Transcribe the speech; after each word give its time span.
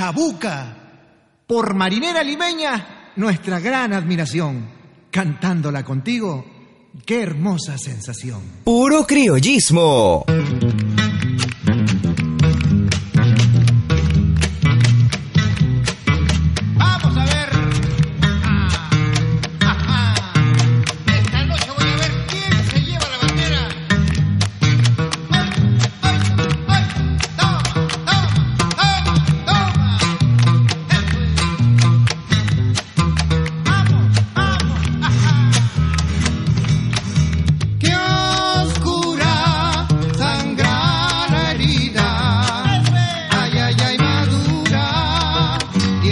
Chabuca, 0.00 0.74
por 1.46 1.74
Marinera 1.74 2.22
Limeña, 2.22 3.12
nuestra 3.16 3.60
gran 3.60 3.92
admiración. 3.92 4.66
Cantándola 5.10 5.84
contigo, 5.84 6.42
qué 7.04 7.20
hermosa 7.20 7.76
sensación. 7.76 8.40
Puro 8.64 9.06
criollismo. 9.06 10.24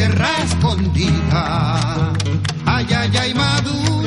tierra 0.08 0.30
escondida. 0.42 2.12
Ay, 2.64 2.86
ay, 2.96 3.16
ay, 3.16 3.34
Maduro. 3.34 3.97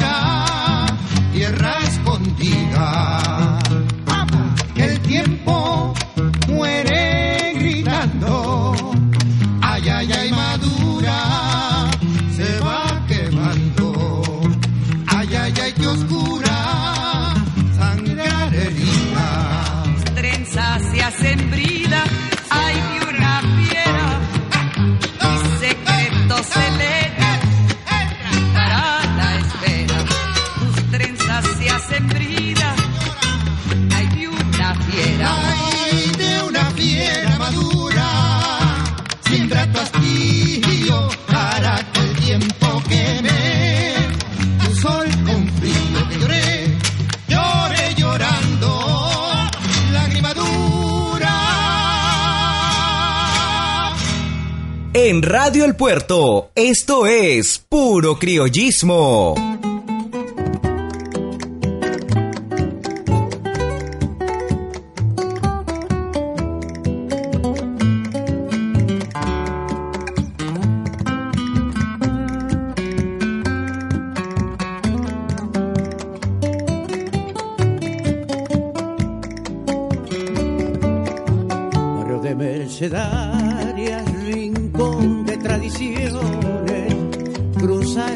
En 55.04 55.24
Radio 55.24 55.66
El 55.66 55.76
Puerto, 55.76 56.52
esto 56.54 57.08
es 57.08 57.58
puro 57.58 58.20
criollismo. 58.20 59.34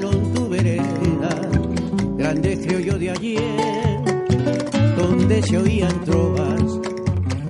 tu 0.01 0.49
vereda, 0.49 1.29
grande 2.17 2.59
criollo 2.59 2.97
de 2.97 3.11
ayer, 3.11 4.01
donde 4.97 5.41
se 5.41 5.57
oían 5.57 6.03
trovas 6.05 6.81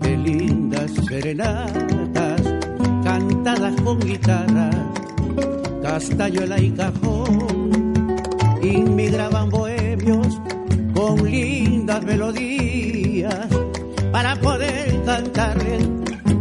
de 0.02 0.18
lindas 0.18 0.92
serenatas, 1.08 2.42
cantadas 3.04 3.82
con 3.82 4.00
guitarra, 4.00 4.70
castañuela 5.82 6.60
y 6.60 6.72
cajón, 6.72 7.94
inmigraban 8.62 9.50
bohemios 9.50 10.40
con 10.94 11.30
lindas 11.30 12.04
melodías 12.04 13.48
para 14.12 14.36
poder 14.36 15.04
cantarle 15.04 15.80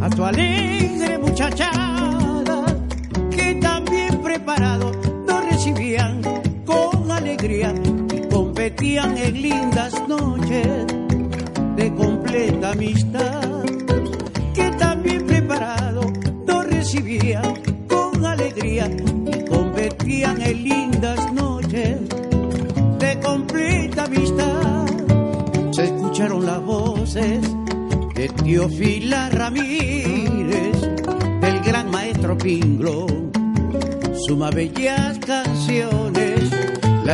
a 0.01 0.11
tu 0.11 0.25
alegre 0.25 1.19
muchachada 1.19 2.65
que 3.31 3.55
también 3.55 4.21
preparado 4.23 4.94
convertían 8.75 9.17
en 9.19 9.43
lindas 9.43 10.09
noches 10.09 10.87
de 11.77 11.95
completa 11.95 12.73
amistad, 12.73 13.63
que 14.53 14.71
también 14.79 15.25
preparado 15.27 16.13
nos 16.45 16.67
recibían 16.67 17.55
con 17.87 18.25
alegría 18.25 18.89
y 18.89 19.45
convertían 19.45 20.43
en 20.43 20.65
lindas 20.65 21.33
noches 21.33 22.01
de 22.99 23.21
completa 23.21 24.05
amistad. 24.05 24.87
Se 25.71 25.85
escucharon 25.85 26.45
las 26.45 26.61
voces 26.63 27.43
de 28.17 28.29
Teofila 28.29 29.31
Ramírez, 29.31 30.81
del 31.41 31.61
gran 31.61 31.91
maestro 31.93 32.37
Pinglo, 32.37 33.07
suma 34.27 34.51
bellas 34.51 35.19
canciones 35.21 36.14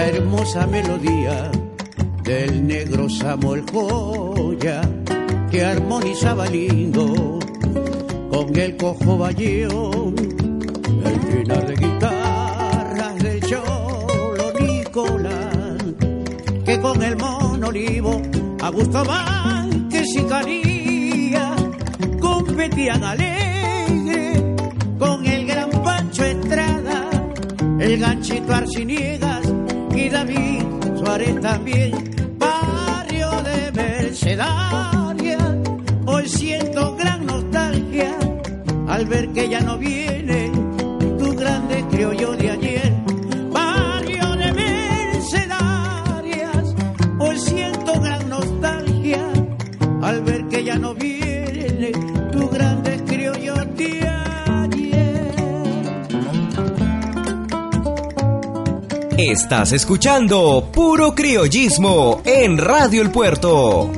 la 0.01 0.07
hermosa 0.07 0.67
melodía 0.67 1.51
del 2.25 2.67
negro 2.67 3.07
Samuel 3.11 3.65
Joya 3.71 4.81
que 5.51 5.63
armonizaba 5.63 6.47
lindo 6.47 7.39
con 8.31 8.57
el 8.57 8.77
cojo 8.79 9.19
bayón, 9.19 10.15
el 11.05 11.21
final 11.21 11.67
de 11.67 11.77
guitarras 11.77 13.19
del 13.19 13.41
cholo 13.43 14.53
Nicolás 14.59 15.85
que 16.65 16.81
con 16.81 17.03
el 17.03 17.17
mono 17.19 17.69
olivo 17.69 18.23
a 18.63 18.71
gusto 18.71 19.03
que 19.91 20.03
y 20.03 20.23
Canía 20.25 21.57
competían 22.21 23.05
alegre 23.05 24.57
con 24.99 25.27
el 25.27 25.47
gran 25.47 25.71
Pancho 25.85 26.25
Estrada, 26.25 27.11
el 27.79 27.99
ganchito 27.99 28.55
Arciniega 28.55 29.40
y 30.01 30.09
David 30.09 30.63
Suárez 30.99 31.41
también, 31.41 31.93
barrio 32.39 33.31
de 33.43 33.73
Mercedaria. 33.73 35.39
Hoy 36.07 36.29
siento 36.29 36.97
gran 36.97 37.27
nostalgia 37.27 38.17
al 38.89 39.07
ver 39.07 39.29
que 39.33 39.49
ya 39.49 39.61
no 39.61 39.79
viene 39.79 40.53
tu 41.19 41.35
grande 41.37 41.85
criollo 41.91 42.33
de 42.37 42.51
ayer. 42.51 42.93
Barrio 43.53 44.37
de 44.37 44.53
Mercedarias, 44.53 45.55
hoy 47.19 47.39
siento 47.39 48.01
gran 48.01 48.29
nostalgia 48.29 49.33
al 50.03 50.23
ver 50.23 50.47
que 50.49 50.65
ya 50.65 50.77
no 50.77 50.95
viene. 50.95 51.93
Estás 59.29 59.73
escuchando 59.73 60.71
Puro 60.73 61.15
Criollismo 61.15 62.23
en 62.25 62.57
Radio 62.57 63.03
El 63.03 63.11
Puerto. 63.11 63.93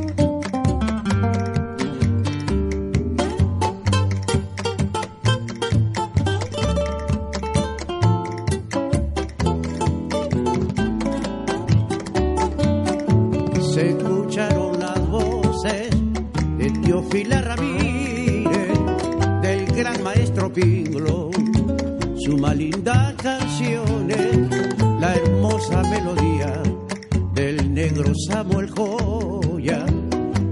Se 13.73 13.91
escucharon 13.91 14.81
las 14.81 15.09
voces 15.09 15.91
de 16.59 16.71
Teofila 16.85 17.41
Ramírez. 17.43 17.72
hermosa 25.63 25.83
melodía 25.91 26.63
del 27.35 27.75
negro 27.75 28.13
Samuel 28.15 28.71
Joya, 28.71 29.85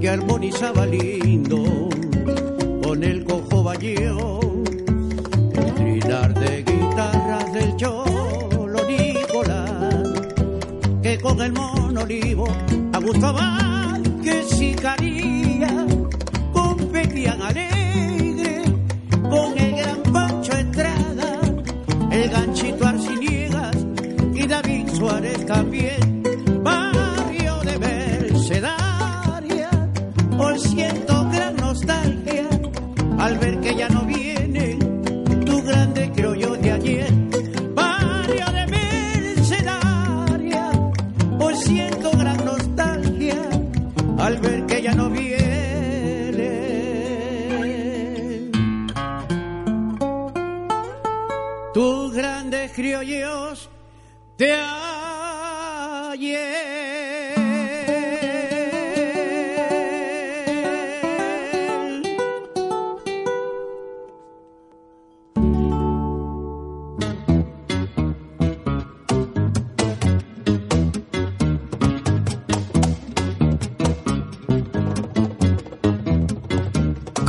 que 0.01 0.09
armonizaba 0.09 0.87
lindo 0.87 1.89
con 2.83 3.03
el 3.03 3.25
cojo 3.25 3.63
balleo, 3.63 4.41
el 5.55 5.75
trinar 5.75 6.35
de 6.35 6.63
guitarras 6.63 7.53
del 7.53 7.77
cholo 7.77 8.79
Nicolás, 8.87 10.05
que 11.03 11.19
con 11.19 11.41
el 11.41 11.53
mono 11.53 12.03
olivo 12.03 12.47
a 12.93 12.99
Gustavo 12.99 13.39
que 14.23 14.43
sicaría 14.45 15.87
competían 16.53 17.43
alegre 17.43 18.63
con 19.29 19.59
el 19.59 19.77
gran 19.77 20.03
Pancho 20.13 20.53
Estrada, 20.53 21.41
el 22.11 22.31
ganchito 22.31 22.87
Suárez 25.21 25.45
también, 25.45 26.23
barrio 26.63 27.61
de 27.61 27.79
Mercedaria, 27.79 29.69
por 30.39 30.59
siento 30.59 31.29
gran 31.29 31.57
nostalgia 31.57 32.49
al 33.19 33.37
ver 33.37 33.61
que 33.61 33.77
ya 33.77 33.91
no 33.91 34.07
viene 34.07 34.79
tu 35.45 35.63
grande 35.63 36.11
criollo 36.13 36.55
de 36.57 36.73
ayer. 36.73 37.13
Barrio 37.75 38.47
de 38.47 38.67
Mercedaria, 39.37 40.71
por 41.39 41.55
siento 41.55 42.13
gran 42.13 42.43
nostalgia 42.43 43.43
al 44.17 44.39
ver 44.39 44.65
que 44.65 44.81
ya 44.81 44.95
no 44.95 45.11
viene. 45.11 45.51
Tus 51.75 52.15
grandes 52.15 52.73
criollos 52.73 53.69
de 54.39 54.70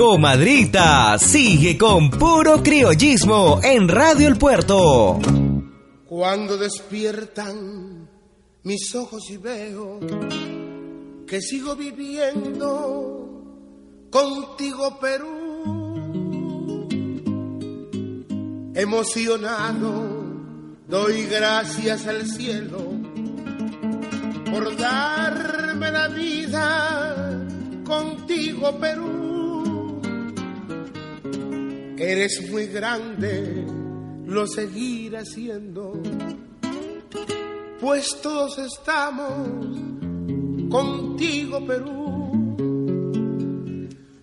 Comadrita, 0.03 1.19
sigue 1.19 1.77
con 1.77 2.09
puro 2.09 2.63
criollismo 2.63 3.59
en 3.63 3.87
Radio 3.87 4.27
El 4.29 4.35
Puerto. 4.35 5.19
Cuando 6.07 6.57
despiertan 6.57 8.09
mis 8.63 8.95
ojos 8.95 9.29
y 9.29 9.37
veo 9.37 9.99
que 11.27 11.39
sigo 11.39 11.75
viviendo 11.75 13.27
contigo, 14.09 14.97
Perú. 14.99 16.87
Emocionado, 18.73 20.25
doy 20.87 21.27
gracias 21.27 22.07
al 22.07 22.25
cielo 22.25 22.79
por 24.51 24.75
darme 24.77 25.91
la 25.91 26.07
vida 26.07 27.45
contigo, 27.85 28.79
Perú. 28.79 29.30
Eres 32.03 32.49
muy 32.49 32.65
grande, 32.65 33.63
lo 34.25 34.47
seguiré 34.47 35.23
siendo, 35.23 36.01
pues 37.79 38.19
todos 38.23 38.57
estamos 38.57 39.77
contigo, 40.71 41.63
Perú. 41.67 42.57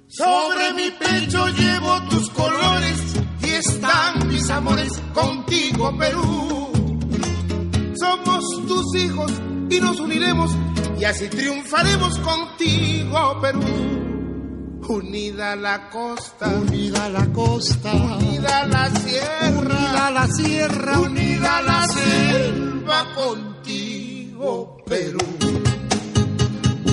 Sobre 0.08 0.72
mi 0.74 0.90
pecho 0.90 1.46
llevo 1.56 2.02
tus 2.10 2.28
colores 2.30 3.00
y 3.44 3.50
están 3.50 4.26
mis 4.26 4.50
amores 4.50 4.90
contigo, 5.14 5.96
Perú. 5.96 6.72
Somos 7.94 8.44
tus 8.66 8.96
hijos 8.96 9.30
y 9.70 9.80
nos 9.80 10.00
uniremos 10.00 10.50
y 10.98 11.04
así 11.04 11.28
triunfaremos 11.28 12.18
contigo, 12.18 13.40
Perú. 13.40 14.07
Unida 14.88 15.54
la 15.54 15.90
costa, 15.90 16.48
Unida 16.48 17.10
la 17.10 17.26
costa, 17.26 17.92
unida 17.92 18.66
la 18.66 18.88
sierra, 18.88 19.50
unida 19.50 20.10
la 20.10 20.26
sierra, 20.28 20.98
unida 20.98 21.62
la 21.62 21.86
selva 21.86 23.14
contigo, 23.14 24.78
Perú. 24.86 25.18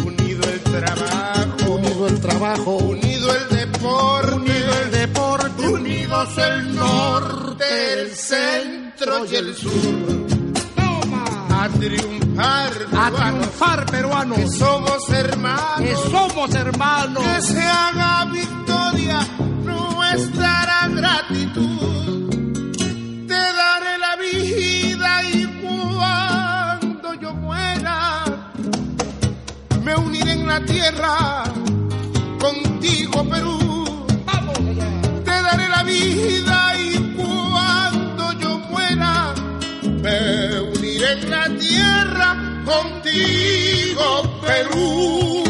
Unido 0.06 0.44
el 0.44 0.60
trabajo, 0.60 1.72
unido 1.72 2.08
el 2.08 2.20
trabajo, 2.20 2.76
unido 2.76 3.34
el 3.34 3.58
deporte, 3.58 4.36
unido 4.36 4.82
el 4.84 4.92
deporte, 4.92 5.68
unidos 5.70 6.38
el 6.38 6.76
norte, 6.76 7.94
el 7.94 8.10
centro 8.14 9.26
y 9.26 9.36
el 9.36 9.56
sur. 9.56 10.25
A 11.66 11.70
triunfar, 11.70 12.72
a 12.96 13.10
triunfar 13.10 13.86
peruanos, 13.88 14.38
que 14.38 14.48
somos 14.52 15.10
hermanos, 15.10 15.80
que 15.80 15.96
somos 16.12 16.54
hermanos. 16.54 17.24
que 17.24 17.42
se 17.42 17.60
haga 17.60 18.26
victoria 18.26 19.20
nuestra 19.64 20.88
gratitud. 20.90 22.30
Te 23.28 23.34
daré 23.34 23.98
la 23.98 24.16
vida 24.16 25.24
y 25.34 25.46
cuando 25.64 27.14
yo 27.16 27.34
muera, 27.34 28.26
me 29.84 29.96
uniré 29.96 30.34
en 30.34 30.46
la 30.46 30.64
tierra 30.66 31.35
contigo, 42.75 44.39
Perú. 44.42 45.44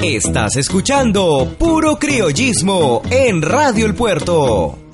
Estás 0.00 0.56
escuchando 0.56 1.54
puro 1.58 1.96
criollismo 1.98 3.02
en 3.10 3.42
Radio 3.42 3.86
El 3.86 3.94
Puerto. 3.94 4.87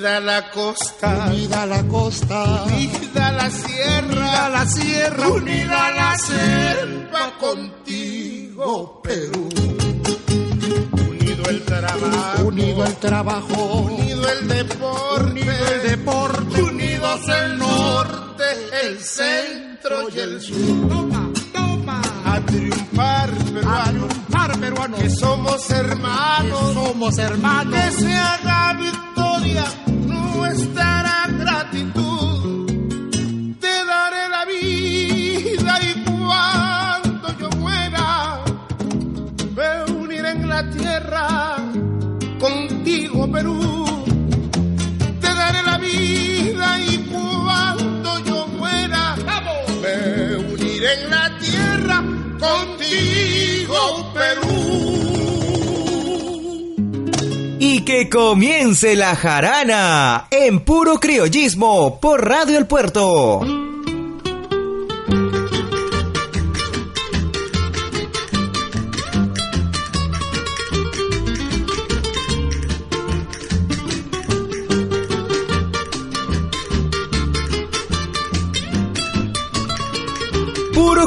Unida 0.00 0.20
la 0.20 0.50
costa, 0.50 1.26
Unida 1.28 1.66
la 1.66 1.82
costa, 1.86 2.64
unida 2.64 3.32
la 3.32 3.50
sierra, 3.50 4.48
la 4.48 4.64
sierra, 4.64 5.28
unida 5.28 5.90
la 5.90 6.16
selva 6.16 7.32
contigo, 7.38 9.02
Perú. 9.02 9.46
Unido 11.06 11.50
el 11.50 11.62
trabajo, 11.66 12.44
unido 12.46 12.86
el 12.86 12.96
trabajo, 12.96 13.64
unido 13.74 14.26
el 14.26 14.48
deporte, 14.48 15.32
unido 15.32 15.52
el 15.74 15.90
deporte, 15.90 16.62
unidos 16.62 17.20
el 17.28 17.58
norte, 17.58 18.44
el 18.82 18.98
centro 19.00 20.08
y 20.14 20.18
el 20.18 20.40
sur. 20.40 20.88
Toma, 20.88 21.30
toma, 21.52 22.00
A 22.24 22.40
triunfar, 22.40 23.28
a 23.28 23.34
peruanos, 23.52 24.08
triunfar 24.08 24.60
peruanos, 24.60 24.98
que 24.98 25.10
somos 25.10 25.70
hermanos, 25.70 26.72
somos 26.72 27.18
hermanos. 27.18 27.74
que 27.74 27.90
se 28.00 28.16
haga 28.16 28.72
victoria 28.72 29.64
nuestra 30.40 31.26
gratitud. 31.38 32.66
Te 33.60 33.74
daré 33.92 34.24
la 34.36 34.44
vida 34.46 35.72
y 35.88 35.92
cuando 36.04 37.28
yo 37.40 37.50
muera, 37.58 38.40
me 39.56 39.92
uniré 39.92 40.30
en 40.30 40.48
la 40.48 40.62
tierra 40.70 41.56
contigo, 42.38 43.30
Perú. 43.30 43.84
Te 45.20 45.30
daré 45.40 45.62
la 45.62 45.76
vida 45.78 46.66
y 46.90 46.96
cuando 47.12 48.18
yo 48.24 48.46
muera, 48.58 49.16
me 49.82 50.36
uniré 50.36 50.90
en 51.02 51.10
la 51.10 51.38
tierra 51.38 51.96
contigo, 52.46 53.78
Perú. 54.14 54.69
Que 57.90 58.08
comience 58.08 58.94
la 58.94 59.16
jarana 59.16 60.28
en 60.30 60.60
puro 60.60 61.00
criollismo 61.00 61.98
por 62.00 62.24
Radio 62.24 62.56
El 62.56 62.66
Puerto. 62.66 63.69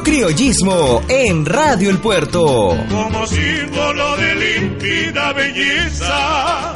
Criollismo 0.01 1.01
en 1.07 1.45
Radio 1.45 1.89
El 1.89 1.99
Puerto. 1.99 2.75
como 2.89 3.27
símbolo 3.27 4.17
de 4.17 4.35
límpida 4.35 5.33
belleza. 5.33 6.73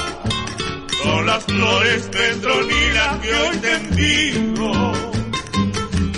las 1.25 1.43
flores 1.43 2.09
Petronila 2.11 3.19
que 3.21 3.33
hoy 3.33 3.57
te 3.57 3.73
envío, 3.73 4.91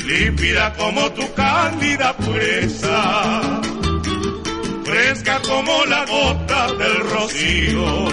límpida 0.06 0.74
como 0.74 1.10
tu 1.12 1.34
cándida 1.34 2.16
pureza, 2.18 3.62
fresca 4.84 5.42
como 5.48 5.86
la 5.86 6.06
gota 6.06 6.74
del 6.74 7.10
rocío, 7.10 8.08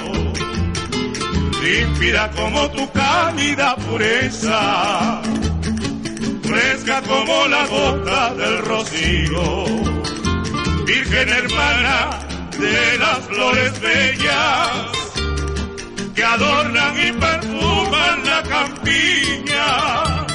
límpida 1.62 2.31
como 2.31 2.71
tu 2.71 2.90
cándida 2.93 3.76
pureza, 3.76 5.23
fresca 6.56 7.02
como 7.02 7.46
la 7.48 7.66
gota 7.66 8.34
del 8.34 8.58
rocío, 8.58 9.64
Virgen 10.86 11.28
hermana 11.28 12.18
de 12.58 12.98
las 12.98 13.18
flores 13.28 13.80
bellas 13.80 14.68
que 16.14 16.25
adornan 16.25 16.94
y 17.08 17.12
perfuman 17.12 18.25
la 18.25 18.42
campiña. 18.42 20.26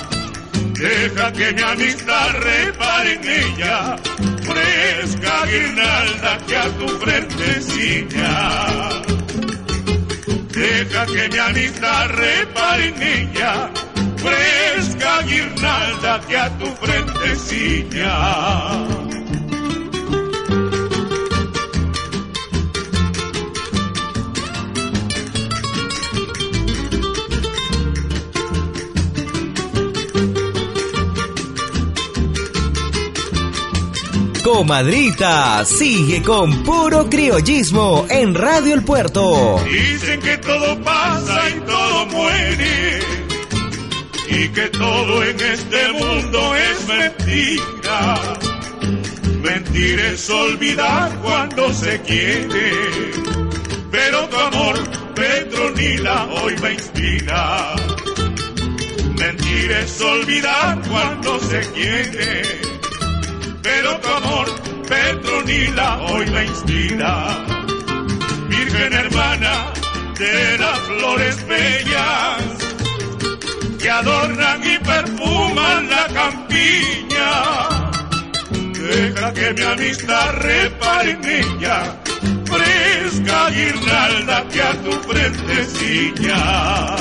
Deja 0.74 1.32
que 1.34 1.54
mi 1.54 1.62
amistad 1.62 2.30
repare 2.40 3.14
en 3.14 3.30
ella, 3.44 3.96
fresca 4.44 5.46
guirnalda 5.46 6.38
que 6.48 6.56
a 6.56 6.70
tu 6.78 6.88
frente 7.00 7.62
ciña. 7.62 9.02
Deja 10.50 11.06
que 11.06 11.30
mi 11.30 11.38
amistad 11.38 12.10
repare 12.10 12.88
en 12.90 13.02
ella, 13.02 13.21
que 16.20 16.36
a 16.36 16.50
tu 16.58 16.66
frente 16.66 17.36
ciña. 17.38 19.02
Comadrita 34.44 35.64
sigue 35.64 36.22
con 36.24 36.64
puro 36.64 37.10
criollismo 37.10 38.06
en 38.10 38.36
Radio 38.36 38.74
El 38.74 38.84
Puerto. 38.84 39.62
Dicen 39.64 40.20
que 40.20 40.38
todo 40.40 40.78
pasa 40.84 41.41
Y 44.44 44.50
que 44.50 44.68
todo 44.70 45.24
en 45.24 45.40
este 45.40 45.92
mundo 45.92 46.56
es 46.56 46.88
mentira. 46.88 48.16
Mentir 49.44 50.00
es 50.00 50.30
olvidar 50.30 51.12
cuando 51.22 51.72
se 51.74 52.02
quiere. 52.02 52.72
Pero 53.92 54.28
tu 54.30 54.38
amor, 54.38 54.80
Petronila, 55.14 56.26
hoy 56.42 56.56
me 56.58 56.74
inspira. 56.74 57.76
Mentir 59.20 59.72
es 59.72 60.02
olvidar 60.02 60.82
cuando 60.90 61.40
se 61.40 61.60
quiere 61.74 62.42
pero 63.62 63.98
tu 64.00 64.08
amor, 64.08 64.48
Petronila, 64.88 65.98
hoy 66.10 66.26
me 66.32 66.46
inspira. 66.46 67.28
Virgen 68.50 68.94
hermana 68.94 69.74
de 70.18 70.58
las 70.58 70.80
flores 70.80 71.48
bellas 71.48 72.61
que 73.82 73.90
adornan 73.90 74.62
y 74.64 74.78
perfuman 74.78 75.90
la 75.90 76.08
campiña. 76.14 77.32
Deja 78.74 79.34
que 79.34 79.54
mi 79.54 79.62
amistad 79.64 80.34
repare 80.36 81.12
en 81.12 81.26
ella, 81.26 81.96
fresca 82.46 83.50
guirnalda 83.50 84.48
que 84.50 84.62
a 84.62 84.74
tu 84.84 84.92
frente 84.92 85.66
ciña. 85.66 86.96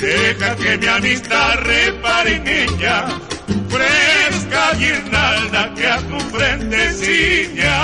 Deja 0.00 0.56
que 0.56 0.78
mi 0.78 0.86
amistad 0.86 1.54
repare 1.64 2.36
en 2.36 2.48
ella, 2.48 3.08
fresca 3.68 4.72
guirnalda 4.78 5.74
que 5.74 5.86
a 5.86 5.98
tu 5.98 6.18
frente 6.34 6.92
ciña. 6.94 7.80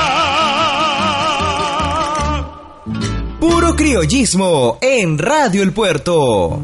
Puro 3.40 3.76
criollismo 3.76 4.78
en 4.80 5.18
Radio 5.18 5.62
El 5.62 5.72
Puerto. 5.72 6.62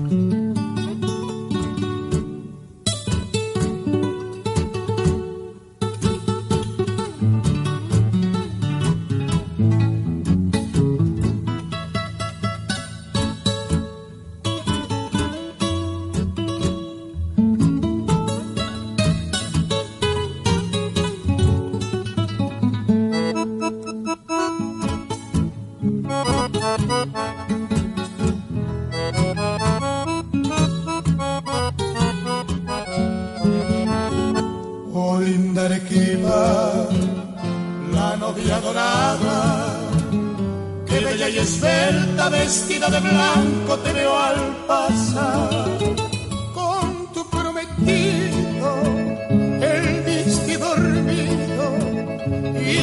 vestida 42.52 42.90
de 42.90 43.00
blanco 43.00 43.78
te 43.78 43.92
veo 43.94 44.14
al 44.14 44.38
pasar 44.66 45.49
con 46.52 46.87
tu 47.14 47.23
prometido, 47.30 48.68
el 49.73 50.02
vestido 50.02 50.66
dormido, 50.76 51.64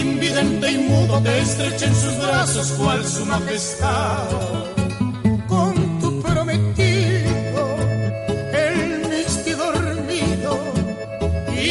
invidente 0.01 0.71
y 0.71 0.77
mudo 0.89 1.21
te 1.21 1.39
estrecha 1.41 1.85
en 1.85 1.95
sus 2.03 2.17
brazos 2.17 2.67
cual 2.79 3.05
su 3.05 3.23
majestad. 3.27 4.29
Con 5.47 5.73
tu 6.01 6.19
prometido, 6.23 7.63
el 8.65 9.07
vestido 9.07 9.71
dormido, 9.71 10.51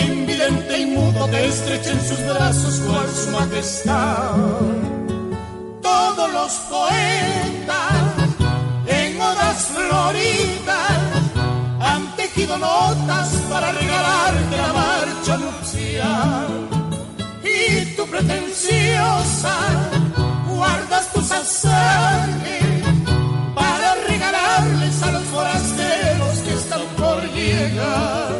invidente 0.06 0.78
y 0.78 0.86
mudo 0.86 1.26
te 1.32 1.46
estrecha 1.46 1.90
en 1.90 2.00
sus 2.08 2.20
brazos 2.32 2.74
cual 2.86 3.08
su 3.22 3.30
majestad. 3.32 4.36
Todos 5.82 6.32
los 6.32 6.52
poetas 6.70 7.07
señoritas 10.08 10.98
han 11.80 12.16
tejido 12.16 12.56
notas 12.58 13.28
para 13.50 13.72
regalarte 13.72 14.56
la 14.56 14.72
marcha 14.72 15.36
nupcial. 15.36 16.48
Y 17.44 17.96
tu 17.96 18.06
pretenciosa 18.06 19.54
guardas 20.48 21.12
tus 21.12 21.30
azares 21.30 22.84
para 23.54 23.94
regalarles 24.08 25.02
a 25.02 25.12
los 25.12 25.24
forasteros 25.24 26.38
que 26.44 26.54
están 26.54 26.82
por 26.96 27.22
llegar. 27.32 28.32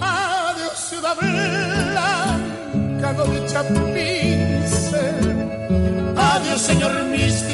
Adiós, 0.00 0.78
ciudad 0.90 1.16
blanca, 1.20 3.12
no 3.12 3.24
pince. 3.94 5.02
Adiós, 6.16 6.60
señor 6.60 7.04
místico 7.04 7.53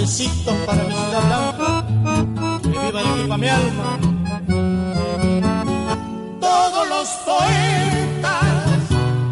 dulcecitos 0.00 0.54
para 0.66 0.82
mi 0.84 0.94
ciudad 0.94 1.22
blanca. 1.26 1.86
Que 2.62 2.68
viva 2.68 3.02
y 3.02 3.22
viva 3.22 3.36
mi 3.36 3.48
alma. 3.48 3.98
Todos 6.40 6.88
los 6.88 7.08
poetas 7.28 8.80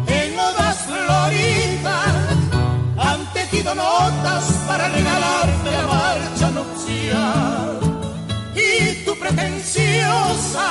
en 0.07 0.39
odas 0.39 0.77
floridas 0.87 2.13
han 2.97 3.33
tejido 3.33 3.73
notas 3.75 4.43
para 4.67 4.89
regalarte 4.89 5.71
la 5.71 5.87
marcha 5.87 6.51
nupcial. 6.51 7.79
Y 8.55 9.05
tú 9.05 9.15
pretenciosa 9.19 10.67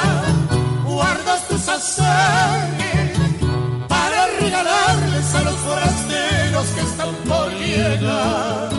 guardas 0.85 1.49
tus 1.49 1.69
azares 1.69 3.19
para 3.89 4.27
regalarles 4.41 5.35
a 5.35 5.43
los 5.43 5.57
forasteros 5.57 6.67
que 6.67 6.81
están 6.83 7.15
por 7.27 7.51
llegar 7.53 8.78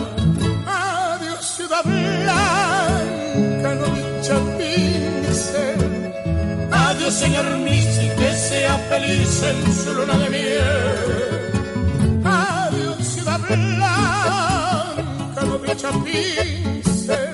señor 7.11 7.57
Misi 7.57 8.07
que 8.17 8.31
sea 8.33 8.77
feliz 8.89 9.43
en 9.43 9.73
su 9.73 9.93
luna 9.93 10.17
de 10.17 10.29
miel. 10.29 12.21
Adiós, 12.23 12.97
ciudad 13.07 13.39
blanca, 13.39 15.41
doble 15.45 15.75
chapincel. 15.75 17.29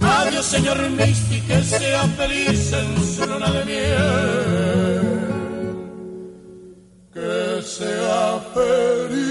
Adiós, 0.00 0.46
señor 0.46 0.78
Misi 0.90 1.40
que 1.42 1.62
sea 1.62 2.02
feliz 2.18 2.72
en 2.72 3.04
su 3.14 3.24
luna 3.26 3.50
de 3.52 3.64
miel. 3.64 5.00
Que 7.14 7.62
sea 7.62 8.40
feliz. 8.54 9.22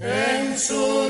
En 0.00 0.58
su 0.58 1.01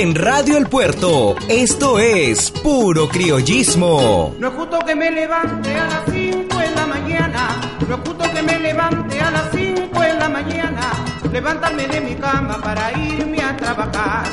en 0.00 0.14
Radio 0.14 0.58
El 0.58 0.66
Puerto. 0.66 1.36
Esto 1.48 1.98
es 1.98 2.50
Puro 2.50 3.08
Criollismo. 3.08 4.34
No 4.38 4.48
es 4.48 4.54
justo 4.54 4.78
que 4.80 4.94
me 4.94 5.10
levante 5.10 5.74
a 5.74 5.86
las 5.86 6.02
5 6.10 6.60
en 6.60 6.74
la 6.74 6.86
mañana. 6.86 7.60
No 7.88 7.94
es 7.94 8.00
justo 8.06 8.24
que 8.34 8.42
me 8.42 8.58
levante 8.58 9.18
a 9.18 9.30
las 9.30 9.50
5 9.52 10.04
en 10.04 10.18
la 10.18 10.28
mañana. 10.28 10.92
Levantarme 11.32 11.86
de 11.86 12.00
mi 12.02 12.14
cama 12.14 12.58
para 12.62 12.92
irme 12.98 13.40
a 13.40 13.56
trabajar. 13.56 14.26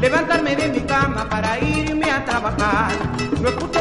Levantarme 0.00 0.56
de 0.56 0.68
mi 0.68 0.80
cama 0.80 1.28
para 1.28 1.60
irme 1.60 2.10
a 2.10 2.24
trabajar. 2.24 2.92
No 3.42 3.48
es 3.50 3.54
justo 3.56 3.79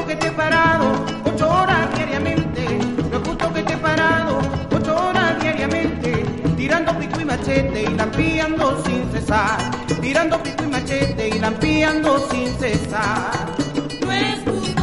machete 7.39 7.83
y 7.83 7.95
lampiando 7.95 8.83
sin 8.83 9.11
cesar. 9.11 9.71
Tirando 10.01 10.41
pico 10.43 10.63
y 10.63 10.67
machete 10.67 11.29
y 11.29 11.39
lampiando 11.39 12.27
sin 12.29 12.47
cesar. 12.59 13.55
No 14.01 14.11
es 14.11 14.78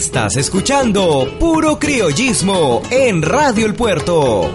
Estás 0.00 0.38
escuchando 0.38 1.28
Puro 1.38 1.78
Criollismo 1.78 2.80
en 2.90 3.20
Radio 3.20 3.66
El 3.66 3.74
Puerto. 3.74 4.50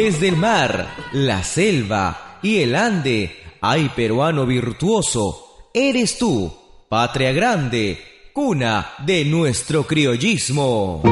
Desde 0.00 0.28
el 0.28 0.36
mar, 0.36 0.94
la 1.10 1.42
selva 1.42 2.38
y 2.40 2.58
el 2.58 2.76
ande, 2.76 3.36
hay 3.60 3.88
peruano 3.88 4.46
virtuoso, 4.46 5.70
eres 5.74 6.16
tú, 6.16 6.54
patria 6.88 7.32
grande, 7.32 7.98
cuna 8.32 8.92
de 9.04 9.24
nuestro 9.24 9.82
criollismo. 9.82 11.02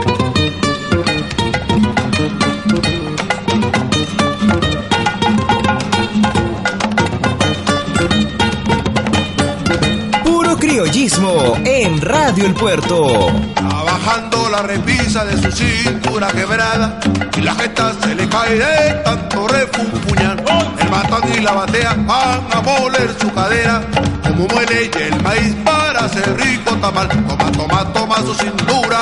Criollismo 10.77 11.57
en 11.65 12.03
Radio 12.03 12.45
El 12.45 12.53
Puerto. 12.53 13.29
Abajando 13.57 14.51
la 14.51 14.61
repisa 14.61 15.25
de 15.25 15.41
su 15.41 15.51
cintura 15.51 16.29
quebrada 16.29 17.01
y 17.35 17.41
la 17.41 17.55
jeta 17.55 17.95
se 18.03 18.15
le 18.15 18.29
cae 18.29 18.59
de 18.59 18.93
tanto 19.03 19.49
refunfuñar. 19.49 20.45
El 20.79 20.89
batán 20.89 21.33
y 21.35 21.41
la 21.41 21.53
batea 21.53 21.95
van 22.01 22.47
a 22.53 22.61
moler 22.61 23.09
su 23.19 23.33
cadera 23.33 23.81
como 24.23 24.47
muele 24.49 24.91
y 24.95 25.03
el 25.03 25.23
maíz 25.23 25.57
para 25.65 26.01
hacer 26.01 26.37
rico 26.39 26.75
tamal. 26.77 27.09
Toma, 27.09 27.53
toma, 27.53 27.93
toma 27.95 28.17
su 28.17 28.35
cintura. 28.35 28.99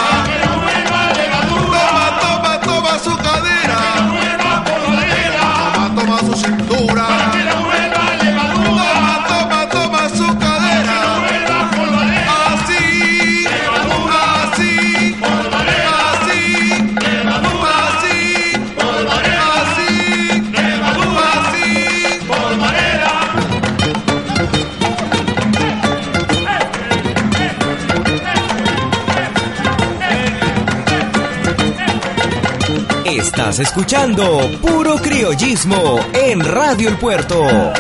Estás 33.25 33.59
escuchando 33.59 34.51
Puro 34.61 34.97
Criollismo 34.97 35.99
en 36.13 36.41
Radio 36.41 36.91
El 36.91 36.99
Puerto. 36.99 37.73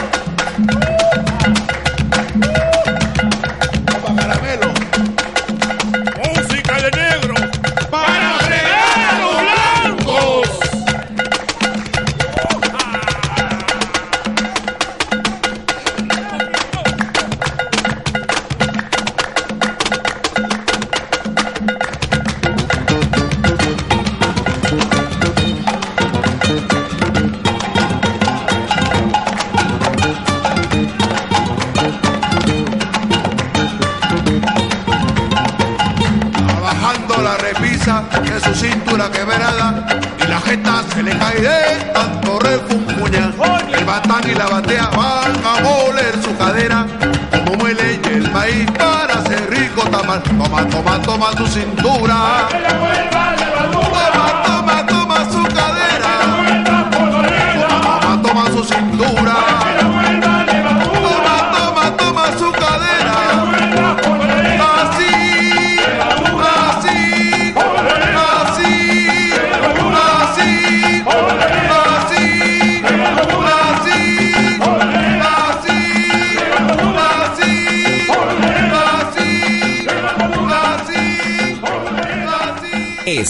De 38.22 38.40
su 38.40 38.54
cintura 38.54 39.10
quebrada 39.10 39.86
y 40.18 40.28
la 40.28 40.40
jeta 40.40 40.82
se 40.94 41.02
le 41.02 41.16
cae 41.18 41.40
de 41.40 41.84
tanto 41.92 42.38
refunfuñar. 42.38 43.32
El 43.76 43.84
batán 43.84 44.30
y 44.30 44.34
la 44.34 44.46
batea 44.46 44.90
van 44.96 45.32
a 45.44 45.60
moler 45.62 46.14
su 46.22 46.36
cadera 46.36 46.86
como 47.30 47.56
muele 47.56 48.00
el 48.04 48.30
maíz 48.30 48.70
para 48.72 49.14
hacer 49.14 49.50
rico 49.50 49.82
tamal. 49.90 50.22
Toma, 50.22 50.68
toma, 50.68 51.02
toma 51.02 51.30
tu 51.32 51.46
cintura. 51.46 52.48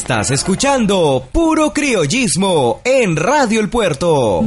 Estás 0.04 0.32
escuchando 0.32 1.26
Puro 1.32 1.72
Criollismo 1.72 2.82
en 2.84 3.16
Radio 3.16 3.58
El 3.58 3.70
Puerto. 3.70 4.44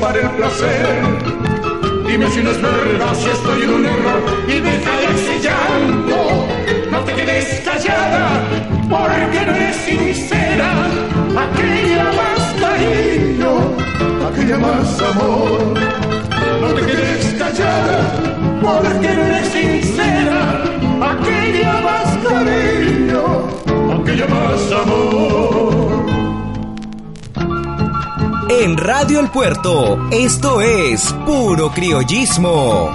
Para 0.00 0.20
el 0.20 0.30
placer. 0.30 0.96
Dime 2.06 2.30
si 2.30 2.42
no 2.42 2.50
es 2.50 2.62
verdad, 2.62 3.14
si 3.14 3.28
estoy 3.28 3.62
en 3.62 3.70
un 3.70 3.84
error 3.84 4.22
y 4.48 4.60
deja 4.60 4.96
de 5.00 5.06
ese 5.14 5.40
llanto. 5.40 6.46
No 6.90 7.00
te 7.00 7.12
quedes 7.14 7.62
callada, 7.64 8.42
porque 8.88 9.46
no 9.46 9.54
eres 9.54 9.76
sincera. 9.76 10.70
Aquella 11.44 12.04
más 12.20 12.40
cariño, 12.60 13.50
aquella 14.28 14.58
más 14.58 15.02
amor. 15.02 15.74
No 16.60 16.68
te 16.74 16.86
quedes 16.86 17.34
callada, 17.38 17.98
porque 18.62 19.14
no 19.14 19.22
eres 19.24 19.48
sincera. 19.48 20.62
Aquella 21.12 21.72
más 21.88 22.16
cariño, 22.26 23.22
aquella 24.00 24.26
más 24.26 24.72
amor. 24.82 25.85
En 28.58 28.78
Radio 28.78 29.20
El 29.20 29.28
Puerto, 29.28 30.08
esto 30.10 30.62
es 30.62 31.12
Puro 31.26 31.70
Criollismo. 31.72 32.90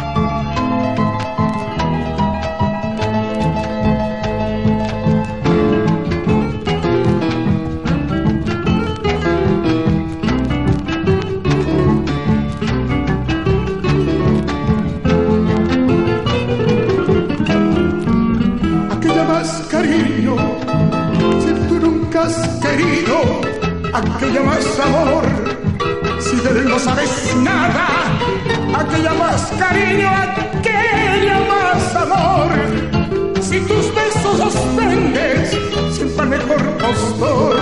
aquella 18.89 19.23
más 19.25 19.67
cariño, 19.69 20.35
si 21.39 21.67
tú 21.67 21.79
nunca 21.79 22.23
has 22.23 22.35
querido, 22.59 23.41
aquella 23.93 24.41
más 24.41 24.79
amor, 24.79 25.50
no 26.71 26.79
sabes 26.79 27.35
nada, 27.35 27.85
aquella 28.79 29.13
más 29.13 29.41
cariño, 29.59 30.07
aquella 30.07 31.39
más 31.51 31.95
amor, 31.97 32.49
si 33.41 33.59
tus 33.59 33.93
besos 33.93 34.39
ofendes, 34.39 35.57
siempre 35.91 36.23
el 36.23 36.29
mejor 36.29 36.63
postor, 36.77 37.57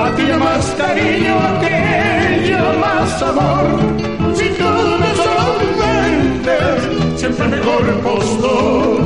aquella 0.00 0.38
más 0.38 0.64
cariño, 0.78 1.34
aquella 1.56 2.72
más 2.80 3.22
amor, 3.22 3.66
si 4.34 4.48
tus 4.60 5.00
besos 5.04 5.34
ofendes, 5.52 7.20
siempre 7.20 7.44
el 7.44 7.50
mejor 7.50 7.84
postor. 8.00 8.96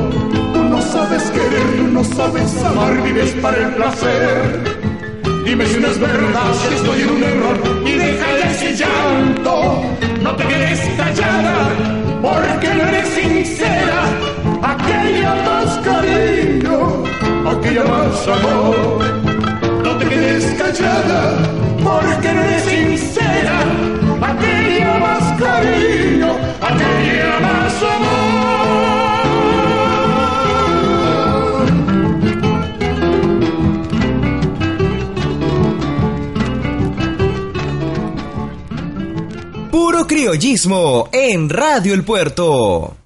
Tú 0.53 0.63
no 0.71 0.81
sabes 0.81 1.25
querer, 1.33 1.81
no 1.91 2.05
sabes 2.05 2.65
amar, 2.65 3.03
vives 3.03 3.33
para 3.43 3.57
el 3.57 3.75
placer. 3.75 4.86
Dime 5.47 5.65
si 5.65 5.79
no 5.79 5.87
es 5.87 6.01
verdad, 6.01 6.55
si 6.55 6.75
estoy 6.75 7.03
en 7.03 7.11
un 7.11 7.23
error 7.23 7.57
y 7.87 7.93
deja 7.93 8.27
ya 8.41 8.51
ese 8.51 8.75
llanto. 8.75 9.81
No 10.21 10.35
te 10.35 10.45
quedes 10.45 10.81
callada, 10.97 11.69
porque 12.21 12.75
no 12.75 12.83
eres 12.89 13.09
sincera. 13.11 14.03
Aquella 14.61 15.35
más 15.47 15.79
cariño, 15.85 17.05
aquella 17.49 17.85
más 17.85 18.27
amor. 18.27 19.05
No 19.85 19.97
te 19.99 20.05
quedes 20.09 20.45
callada, 20.61 21.39
porque 21.85 22.33
no 22.33 22.43
eres 22.43 22.63
sincera. 22.65 23.61
Aquella 24.21 24.99
más 24.99 25.41
cariño, 25.41 26.31
aquella 26.61 27.41
más 27.41 27.83
amor. 27.95 28.36
Puro 39.97 40.07
Criollismo 40.07 41.09
en 41.11 41.49
Radio 41.49 41.95
El 41.95 42.05
Puerto. 42.05 43.06